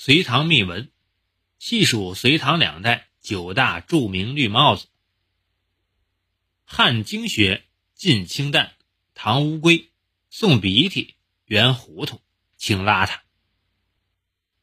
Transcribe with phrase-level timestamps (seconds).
[0.00, 0.92] 隋唐秘闻，
[1.58, 4.86] 细数隋唐两代九大著名绿帽子。
[6.64, 7.64] 汉经学
[7.96, 8.76] 晋清淡，
[9.14, 9.90] 唐乌龟，
[10.30, 11.16] 宋鼻涕，
[11.46, 12.20] 元糊涂，
[12.56, 13.18] 清邋遢。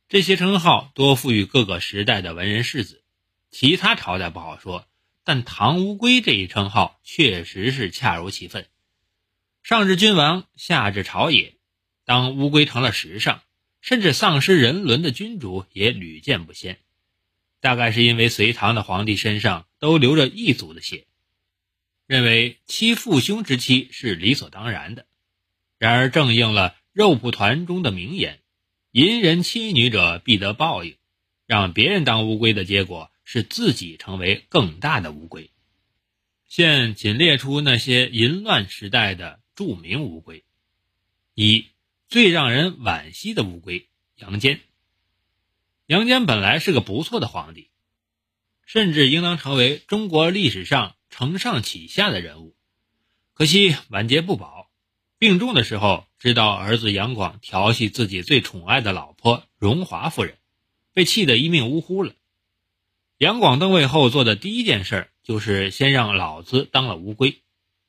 [0.07, 3.03] 这些称号多赋予各个时代的文人士子，
[3.51, 4.87] 其他朝代不好说，
[5.25, 8.69] 但唐乌龟这一称号确实是恰如其分。
[9.63, 11.57] 上至君王，下至朝野，
[12.05, 13.41] 当乌龟成了时尚。
[13.85, 16.79] 甚至丧失人伦的君主也屡见不鲜，
[17.59, 21.05] 大概是因为隋唐的皇帝身上都流着异族的血，
[22.07, 25.05] 认为妻父兄之妻是理所当然的。
[25.77, 28.39] 然而正应了肉蒲团中的名言
[28.89, 30.97] ：“淫人妻女者必得报应。”
[31.45, 35.51] 让别人当乌龟的结果是自己成为更大的乌龟。
[36.47, 40.43] 现仅列出那些淫乱时代的著名乌龟：
[41.35, 41.67] 一。
[42.07, 44.61] 最让人惋惜的乌龟杨坚。
[45.87, 47.69] 杨坚本来是个不错的皇帝，
[48.65, 52.55] 甚至应当成为中国历史上承上启下的人物。
[53.33, 54.69] 可惜晚节不保，
[55.17, 60.37] 病重的时候，知道儿子杨广调戏自己最宠爱的老婆荣华夫人，
[60.93, 62.13] 被气得一命呜呼了。
[63.17, 67.41] 杨广登位后做的第一件事，就是先让老子当了乌龟。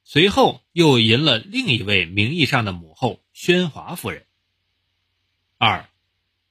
[0.05, 4.25] 随后又迎了另一位名义上的母后宣华夫人。
[5.59, 5.91] 二，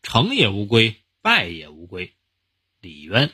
[0.03, 2.13] 成也乌龟，败也乌龟。
[2.79, 3.31] 李渊，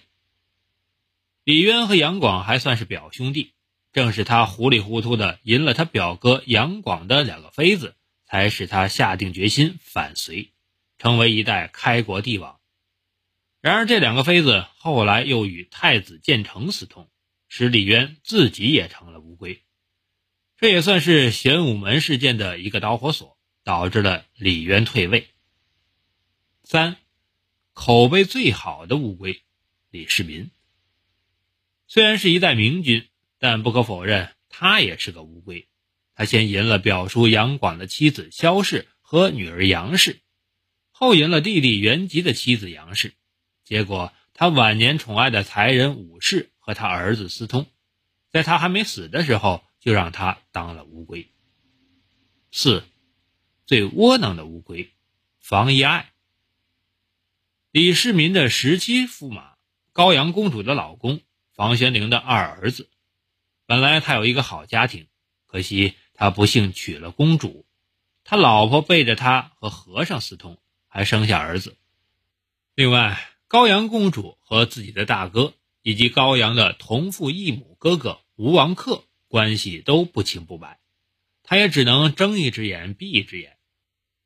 [1.44, 3.52] 李渊和杨广还算是表兄弟，
[3.92, 10.54] 正是他糊里糊涂的淫了他表哥杨广的两个妃子，才使他下定决心反隋，
[10.98, 12.58] 成为一代开国帝王。
[13.60, 17.12] 然而这两个妃子后来又与太子建成私通，
[17.50, 19.62] 使李渊自己也成了乌龟。
[20.56, 25.28] 这也算是玄武门事件的一个导火索，导致了李渊退位。
[26.64, 26.98] 三，
[27.74, 29.42] 口碑最好的乌龟
[29.90, 30.52] 李世民，
[31.88, 33.08] 虽然是一代明君，
[33.40, 35.68] 但不可否认，他也是个乌龟。
[36.16, 40.20] 他先赢了表叔杨广的妻子萧氏和女儿杨氏，
[40.92, 43.14] 后赢了弟弟元吉的妻子杨氏，
[43.64, 47.68] 结果他晚年宠爱的才人武氏和他儿子私通，
[48.30, 49.64] 在他还没死的时候。
[49.82, 51.28] 就让他当了乌龟。
[52.52, 52.84] 四，
[53.72, 54.92] 最窝囊的乌龟，
[55.40, 56.12] 房遗爱。
[57.72, 59.54] 李世民的十七驸马，
[59.94, 61.22] 高阳公主的老公，
[61.56, 62.90] 房玄龄的二儿子。
[63.66, 65.08] 本来他有一个好家庭，
[65.46, 67.66] 可惜他不幸娶了公主，
[68.26, 70.58] 他老婆背着他和和尚私通，
[70.90, 71.78] 还生下儿子。
[72.76, 79.06] 另外，高阳公主和自己的大哥以及高阳的同父异母哥哥吴王克。
[79.30, 80.82] 关系都不清不白，
[81.42, 83.56] 他也只能睁一只眼闭一只眼，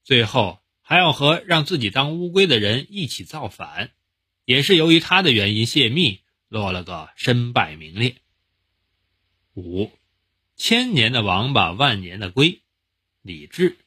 [0.06, 3.92] 最后还要和让自己当乌龟的人一起造反，
[4.46, 8.16] 也是由于他的原因泄密，落了个身败名裂。
[9.56, 9.92] 五，
[10.56, 12.62] 千年的王八，万年的龟，
[13.22, 13.78] 李治。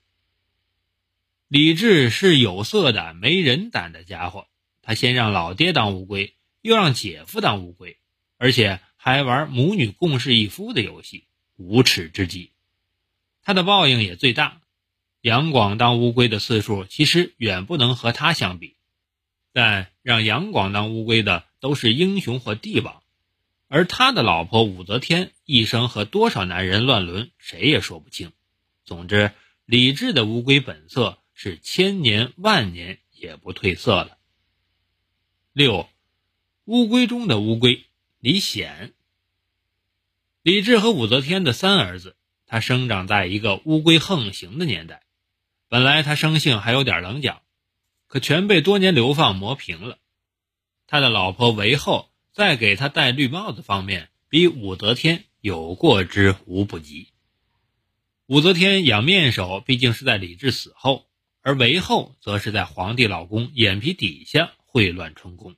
[1.48, 4.46] 李治是有色胆没人胆的家伙，
[4.82, 7.96] 他先让老爹当乌龟，又让姐夫当乌龟，
[8.36, 8.80] 而且。
[9.00, 12.50] 还玩母女共侍一夫的游戏，无耻之极。
[13.42, 14.60] 他的报应也最大。
[15.28, 18.76] 杨广当乌龟的次数其实远不能和他相比，
[19.52, 23.02] 但让杨广当乌龟的都是英雄或帝王，
[23.68, 28.32] 而他的老婆武则天一生和多少男人乱伦，谁也说不清。
[28.86, 29.32] 总之，
[29.66, 34.16] 李治的乌龟本色是千年万年也不褪色了。
[35.52, 35.90] 六，
[36.64, 37.84] 乌龟中的乌龟。
[38.18, 38.94] 李显、
[40.40, 42.16] 李治和武则天的三儿子，
[42.46, 45.02] 他生长在一个乌龟横行的年代。
[45.68, 47.42] 本来他生性还有点棱角，
[48.06, 49.98] 可全被多年流放磨平了。
[50.86, 57.08] 他的老婆韦后在给他戴绿帽子方面，比武则天有过之无不及。
[58.26, 61.06] 武则天养面首，毕竟是在李治死后，
[61.42, 65.56] 而韦后则是在皇帝老公眼皮底下秽乱春宫，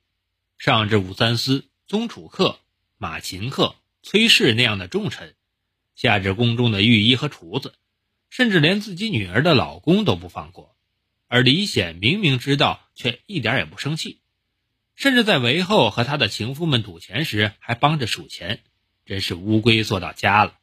[0.57, 1.67] 上至武三思。
[1.87, 2.61] 宗楚客、
[2.97, 5.35] 马秦客、崔氏那样的重臣，
[5.93, 7.73] 下至宫中的御医和厨子，
[8.31, 10.75] 甚至连自己女儿的老公都不放过。
[11.27, 14.21] 而李显明明知道，却一点也不生气，
[14.95, 18.63] 甚至在韦后和他的情妇们赌钱时，还帮着数钱，
[19.05, 20.57] 真是乌龟做到家了。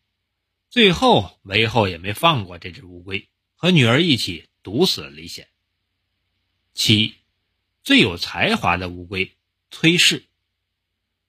[0.71, 5.49] 最后，韦后也没放过这只乌龟，和女儿一起毒死了李显。
[6.75, 7.15] 七，
[7.83, 9.33] 最有才华的乌龟
[9.71, 10.25] 崔氏。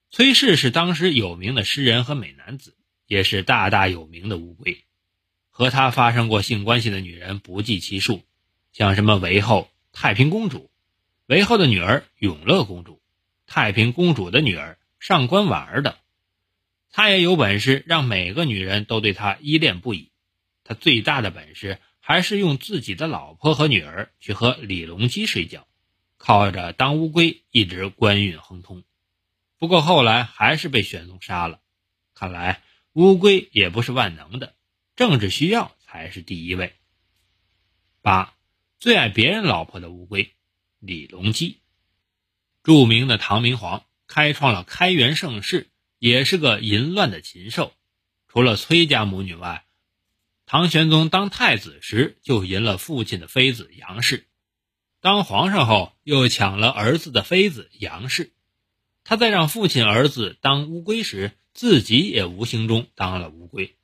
[0.09, 2.75] 崔氏是当时有名的诗人和美男子，
[3.07, 4.85] 也是大大有名的乌龟。
[5.59, 8.23] 和他发生过性关系的女人不计其数，
[8.71, 10.71] 像什么韦后、太平公主。
[11.25, 13.01] 韦后的女儿永乐公主、
[13.45, 15.95] 太平公主的女儿上官婉儿等。
[16.93, 20.13] 他也有本事让每个女人都对他依恋不已。
[20.63, 25.67] 他最大的本事还是用自己的老婆和女儿去和李隆基睡觉，
[26.15, 28.85] 靠着当乌龟一直官运亨通。
[29.57, 31.59] 不过后来还是被玄宗杀了。
[32.15, 32.61] 看来
[32.93, 34.53] 乌龟也不是万能的，
[34.99, 36.73] 政治需要才是第一位。
[38.01, 38.35] 八，
[38.81, 40.33] 最爱别人老婆的乌龟，
[40.79, 41.61] 李隆基，
[42.63, 45.69] 著名的唐明皇，开创了开元盛世。
[45.99, 47.71] 也是个淫乱的禽兽，
[48.27, 49.63] 除了崔家母女外，
[50.45, 54.27] 唐玄宗当太子时就淫了父亲的妃子杨氏，
[54.99, 58.33] 当皇上后又抢了儿子的妃子杨氏，
[59.05, 63.77] 他在让父亲儿子当乌龟时，自己也无形中当了乌龟。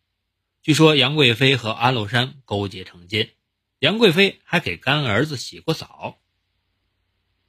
[0.65, 3.29] 据说杨贵妃和安禄山勾结成奸，
[3.77, 6.17] 杨贵妃还给干儿子洗过澡。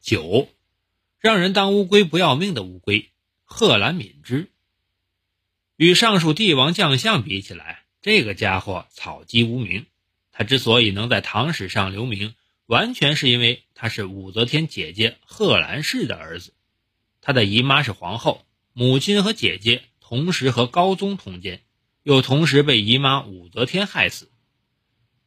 [0.03, 0.51] 九，
[1.19, 3.11] 让人当乌龟不要命的乌龟，
[3.45, 4.51] 贺兰敏之。
[5.77, 9.87] 与上述帝王将相比起来，这个家伙草鸡无名。
[10.31, 12.35] 他之所以能在唐史上留名，
[12.67, 16.53] 完全是因为他是武则天姐姐贺兰氏的儿子。
[17.23, 21.63] 他的姨妈是皇后，母亲和姐姐同时和高宗通奸，
[22.07, 24.31] 又同时被姨妈武则天害死。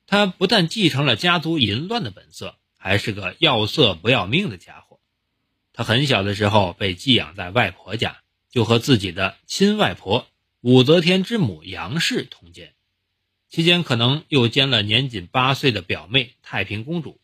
[0.07, 5.01] 他不但继承了家族淫乱的本色，还是个要色不要命的家伙。
[5.73, 10.25] 他很小的时候被寄养在外婆家，就和自己的亲外婆。
[10.61, 12.73] 武则天之母杨氏通奸，
[13.49, 17.19] 期间可能又奸了年仅八岁的表妹太平公主，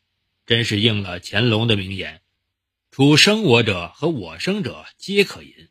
[0.45, 2.19] 真是应了乾隆的名言
[2.91, 5.69] ：“除生我者和我生者皆可淫。”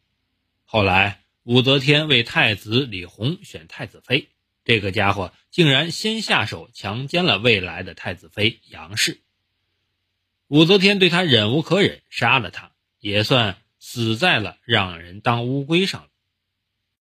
[0.65, 4.31] 后来武则天为太子李弘选太子妃，
[4.65, 9.21] 这个家伙竟然先下手强奸了未来的太子妃杨氏。
[10.49, 16.09] 武则天对他忍无可忍，杀了他，也算死在了让人当乌龟上了。